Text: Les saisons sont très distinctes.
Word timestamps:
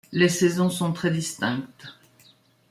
Les 0.11 0.29
saisons 0.29 0.71
sont 0.71 0.93
très 0.93 1.11
distinctes. 1.11 1.95